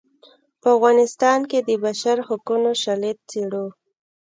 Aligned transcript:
په 0.61 0.67
افغانستان 0.77 1.39
کې 1.49 1.59
د 1.67 1.69
بشر 1.83 2.17
حقونو 2.27 2.69
شالید 2.83 3.17
څیړو. 3.29 3.65